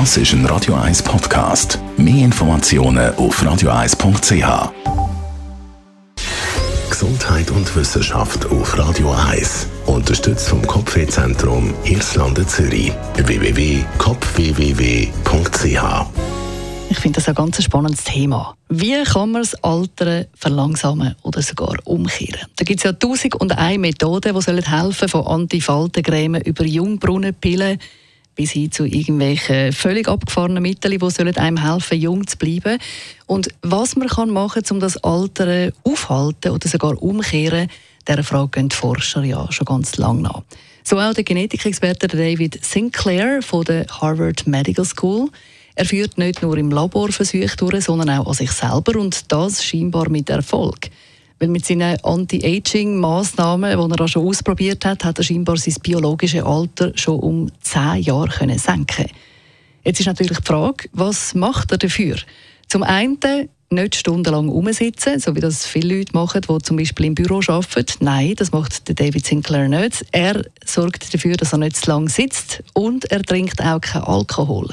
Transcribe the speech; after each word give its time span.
Das 0.00 0.16
ist 0.16 0.32
ein 0.32 0.44
Radio 0.46 0.74
1 0.74 1.04
Podcast. 1.04 1.78
Mehr 1.96 2.24
Informationen 2.24 3.14
auf 3.14 3.40
radio1.ch. 3.40 4.72
Gesundheit 6.90 7.48
und 7.52 7.76
Wissenschaft 7.76 8.44
auf 8.46 8.76
Radio 8.76 9.12
1. 9.12 9.68
Unterstützt 9.86 10.48
vom 10.48 10.66
Kopfwehzentrum 10.66 11.72
Irlande 11.84 12.44
Zürich. 12.44 12.92
www.kopfwww.ch 13.14 16.06
ich 16.90 16.98
finde 16.98 17.18
das 17.18 17.28
ein 17.28 17.34
ganz 17.34 17.62
spannendes 17.62 18.04
Thema. 18.04 18.54
Wie 18.68 19.02
kann 19.04 19.32
man 19.32 19.42
das 19.42 19.54
Altern 19.64 20.26
verlangsamen 20.34 21.14
oder 21.22 21.40
sogar 21.40 21.76
umkehren? 21.84 22.46
Da 22.56 22.64
gibt 22.64 22.80
es 22.80 22.84
ja 22.84 22.92
tausend 22.92 23.36
und 23.36 23.56
eine 23.56 23.78
Methoden, 23.78 24.34
die 24.34 24.44
helfen 24.44 25.08
sollen, 25.08 25.10
von 25.24 25.26
Antifaltencreme 25.26 26.42
über 26.42 26.64
Jungbrunnenpillen 26.64 27.78
bis 28.34 28.52
hin 28.52 28.72
zu 28.72 28.84
irgendwelchen 28.84 29.72
völlig 29.72 30.08
abgefahrenen 30.08 30.62
Mitteln, 30.62 30.98
die 30.98 31.10
sollen 31.10 31.36
einem 31.36 31.62
helfen, 31.62 32.00
jung 32.00 32.26
zu 32.26 32.36
bleiben. 32.36 32.78
Und 33.26 33.48
was 33.62 33.96
man 33.96 34.08
kann 34.08 34.30
machen 34.30 34.62
kann, 34.62 34.76
um 34.76 34.80
das 34.80 34.96
Altern 34.98 35.72
aufhalten 35.84 36.52
oder 36.52 36.68
sogar 36.68 37.00
umkehren, 37.02 37.68
dieser 38.06 38.24
Frage 38.24 38.50
gehen 38.50 38.68
die 38.68 38.76
Forscher 38.76 39.24
ja 39.24 39.50
schon 39.50 39.64
ganz 39.64 39.96
lange 39.96 40.22
nach. 40.22 40.42
So 40.82 40.98
auch 40.98 41.14
der 41.14 41.24
Genetikexperte 41.24 42.08
David 42.08 42.62
Sinclair 42.62 43.40
von 43.40 43.64
der 43.64 43.86
Harvard 43.88 44.46
Medical 44.46 44.84
School. 44.84 45.30
Er 45.76 45.86
führt 45.86 46.18
nicht 46.18 46.42
nur 46.42 46.58
im 46.58 46.70
Labor 46.70 47.10
Versuche 47.10 47.56
durch, 47.56 47.84
sondern 47.84 48.10
auch 48.10 48.26
an 48.26 48.34
sich 48.34 48.52
selber 48.52 48.98
und 49.00 49.32
das 49.32 49.64
scheinbar 49.64 50.10
mit 50.10 50.28
Erfolg. 50.28 50.90
Weil 51.38 51.48
mit 51.48 51.64
seinen 51.64 51.98
Anti-Aging-Massnahmen, 52.02 53.90
die 53.90 53.98
er 53.98 54.08
schon 54.08 54.26
ausprobiert 54.26 54.84
hat, 54.84 55.04
hat 55.04 55.18
er 55.18 55.24
scheinbar 55.24 55.56
sein 55.56 55.74
biologisches 55.82 56.44
Alter 56.44 56.92
schon 56.96 57.20
um 57.20 57.50
10 57.60 58.02
Jahre 58.02 58.28
können 58.28 58.58
senken 58.58 59.06
Jetzt 59.84 60.00
ist 60.00 60.06
natürlich 60.06 60.38
die 60.38 60.46
Frage, 60.46 60.88
was 60.92 61.34
macht 61.34 61.72
er 61.72 61.78
dafür? 61.78 62.16
Zum 62.68 62.82
einen 62.82 63.18
nicht 63.70 63.96
stundenlang 63.96 64.48
rumsitzen, 64.48 65.18
so 65.20 65.34
wie 65.34 65.40
das 65.40 65.66
viele 65.66 65.98
Leute 65.98 66.12
machen, 66.14 66.40
die 66.40 66.58
zum 66.62 66.76
Beispiel 66.76 67.06
im 67.06 67.14
Büro 67.14 67.40
arbeiten. 67.46 68.04
Nein, 68.04 68.34
das 68.36 68.52
macht 68.52 68.98
David 68.98 69.26
Sinclair 69.26 69.68
nicht. 69.68 70.06
Er 70.12 70.42
sorgt 70.64 71.12
dafür, 71.12 71.36
dass 71.36 71.52
er 71.52 71.58
nicht 71.58 71.76
zu 71.76 71.90
lange 71.90 72.08
sitzt 72.08 72.62
und 72.72 73.10
er 73.10 73.22
trinkt 73.22 73.60
auch 73.60 73.80
keinen 73.80 74.04
Alkohol. 74.04 74.68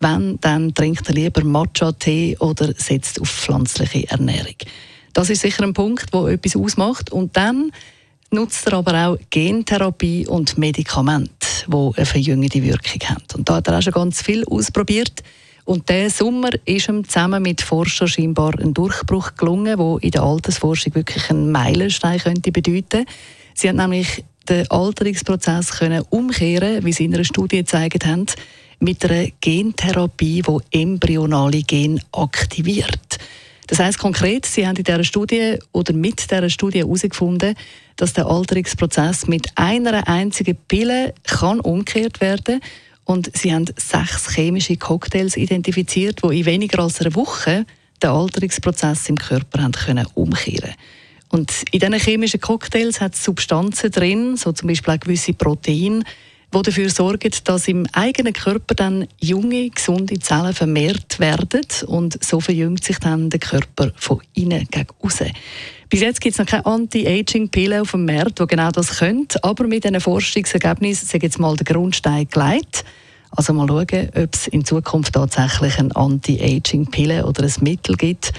Wenn, 0.00 0.38
dann 0.40 0.74
trinkt 0.74 1.08
er 1.08 1.14
lieber 1.14 1.44
Matcha-Tee 1.44 2.36
oder 2.38 2.74
setzt 2.76 3.20
auf 3.20 3.30
pflanzliche 3.30 4.10
Ernährung. 4.10 4.56
Das 5.12 5.30
ist 5.30 5.42
sicher 5.42 5.62
ein 5.64 5.74
Punkt, 5.74 6.12
der 6.12 6.26
etwas 6.26 6.56
ausmacht. 6.56 7.12
Und 7.12 7.36
dann 7.36 7.72
nutzt 8.30 8.66
er 8.66 8.74
aber 8.74 9.06
auch 9.06 9.18
Gentherapie 9.30 10.26
und 10.26 10.56
Medikamente, 10.58 11.30
die 11.66 11.90
eine 11.96 12.06
verjüngende 12.06 12.62
Wirkung 12.62 13.08
haben. 13.08 13.24
Und 13.34 13.48
da 13.48 13.56
hat 13.56 13.68
er 13.68 13.78
auch 13.78 13.82
schon 13.82 13.92
ganz 13.92 14.22
viel 14.22 14.44
ausprobiert. 14.46 15.22
Und 15.64 15.88
der 15.88 16.10
Sommer 16.10 16.50
ist 16.64 16.88
ihm 16.88 17.06
zusammen 17.06 17.42
mit 17.42 17.60
Forschern 17.60 18.08
scheinbar 18.08 18.58
ein 18.58 18.74
Durchbruch 18.74 19.36
gelungen, 19.36 19.76
der 19.78 19.98
in 20.00 20.10
der 20.10 20.22
Altersforschung 20.22 20.94
wirklich 20.94 21.30
einen 21.30 21.52
Meilenstein 21.52 22.18
könnte 22.18 22.50
bedeuten. 22.50 23.06
Sie 23.54 23.68
haben 23.68 23.76
nämlich 23.76 24.24
den 24.48 24.68
Alterungsprozess 24.70 25.70
können 25.70 26.02
umkehren, 26.10 26.84
wie 26.84 26.92
sie 26.92 27.04
in 27.04 27.14
einer 27.14 27.24
Studie 27.24 27.58
gezeigt 27.58 28.04
haben 28.04 28.26
mit 28.80 29.04
einer 29.04 29.28
Gentherapie, 29.40 30.42
die 30.42 30.80
embryonale 30.80 31.62
Gen 31.62 32.00
aktiviert. 32.10 33.11
Das 33.72 33.78
heißt 33.78 33.98
konkret, 33.98 34.44
Sie 34.44 34.66
haben 34.66 34.76
in 34.76 34.84
dieser 34.84 35.02
Studie 35.02 35.56
oder 35.72 35.94
mit 35.94 36.30
dieser 36.30 36.50
Studie 36.50 36.80
herausgefunden, 36.80 37.54
dass 37.96 38.12
der 38.12 38.26
Alterungsprozess 38.26 39.28
mit 39.28 39.48
einer 39.54 40.06
einzigen 40.06 40.58
Pille 40.68 41.14
kann 41.22 41.58
umgekehrt 41.58 42.20
werden. 42.20 42.60
Und 43.06 43.34
Sie 43.34 43.50
haben 43.50 43.64
sechs 43.78 44.34
chemische 44.34 44.76
Cocktails 44.76 45.38
identifiziert, 45.38 46.20
die 46.22 46.40
in 46.40 46.44
weniger 46.44 46.80
als 46.80 47.00
einer 47.00 47.14
Woche 47.14 47.64
den 48.02 48.10
Alterungsprozess 48.10 49.08
im 49.08 49.16
Körper 49.16 49.62
haben 49.62 49.72
können 49.72 50.06
umkehren. 50.12 50.74
Und 51.30 51.50
in 51.70 51.80
diesen 51.80 51.94
chemischen 51.94 52.42
Cocktails 52.42 53.00
hat 53.00 53.14
es 53.14 53.24
Substanzen 53.24 53.90
drin, 53.90 54.36
so 54.36 54.52
zum 54.52 54.68
Beispiel 54.68 54.92
auch 54.92 55.00
gewisse 55.00 55.32
Proteine, 55.32 56.02
die 56.54 56.62
dafür 56.62 56.90
sorgen, 56.90 57.30
dass 57.44 57.68
im 57.68 57.86
eigenen 57.92 58.32
Körper 58.32 58.74
dann 58.74 59.06
junge, 59.20 59.70
gesunde 59.70 60.18
Zellen 60.18 60.52
vermehrt 60.52 61.18
werden 61.18 61.62
und 61.86 62.22
so 62.22 62.40
verjüngt 62.40 62.84
sich 62.84 62.98
dann 62.98 63.30
der 63.30 63.40
Körper 63.40 63.92
von 63.96 64.20
innen 64.34 64.66
gegen 64.70 64.88
außen. 65.00 65.32
Bis 65.88 66.00
jetzt 66.00 66.20
gibt 66.20 66.34
es 66.34 66.38
noch 66.38 66.46
keine 66.46 66.64
Anti-Aging-Pille 66.64 67.82
auf 67.82 67.90
dem 67.90 68.06
Markt, 68.06 68.38
die 68.38 68.46
genau 68.46 68.70
das 68.70 68.98
können, 68.98 69.28
aber 69.42 69.66
mit 69.66 69.84
diesen 69.84 70.00
Forschungsergebnissen 70.00 71.06
ist 71.06 71.22
jetzt 71.22 71.38
mal 71.38 71.56
der 71.56 71.66
Grundstein 71.66 72.28
gelegt. 72.28 72.84
Also 73.30 73.52
mal 73.52 73.66
schauen, 73.66 74.08
ob 74.14 74.34
es 74.34 74.46
in 74.46 74.64
Zukunft 74.64 75.14
tatsächlich 75.14 75.78
eine 75.78 75.94
Anti-Aging-Pille 75.94 77.26
oder 77.26 77.44
ein 77.44 77.52
Mittel 77.60 77.96
gibt, 77.96 78.32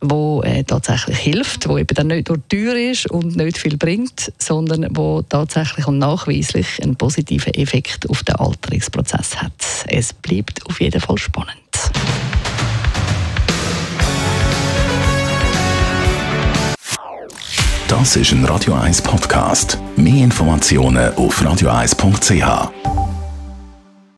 wo 0.00 0.42
äh, 0.42 0.64
tatsächlich 0.64 1.18
hilft, 1.18 1.68
wo 1.68 1.78
eben 1.78 1.94
dann 1.94 2.08
nicht 2.08 2.28
nur 2.28 2.38
teuer 2.48 2.76
ist 2.76 3.10
und 3.10 3.36
nicht 3.36 3.58
viel 3.58 3.76
bringt, 3.76 4.32
sondern 4.38 4.86
wo 4.96 5.22
tatsächlich 5.22 5.86
und 5.86 5.98
nachweislich 5.98 6.82
einen 6.82 6.96
positiven 6.96 7.54
Effekt 7.54 8.08
auf 8.08 8.22
den 8.22 8.36
Alterungsprozess 8.36 9.36
hat. 9.36 9.52
Es 9.86 10.12
bleibt 10.12 10.64
auf 10.66 10.80
jeden 10.80 11.00
Fall 11.00 11.18
spannend. 11.18 11.58
Das 17.88 18.16
ist 18.16 18.32
ein 18.32 18.44
Radio 18.44 18.74
1 18.74 19.00
Podcast. 19.00 19.78
Mehr 19.96 20.24
Informationen 20.24 21.14
auf 21.14 21.40
radio1.ch. 21.40 22.97